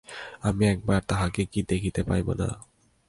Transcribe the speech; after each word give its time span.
আমি 0.41 0.63
একবার 0.67 0.99
তাহাকে 1.07 1.41
কি 1.45 1.59
দেখিতে 1.63 2.01
পাইব 2.03 2.27
না? 2.33 2.49